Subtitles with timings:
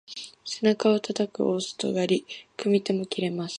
[0.43, 2.25] 背中をたたく大外刈り、
[2.57, 3.49] 組み手も切れます。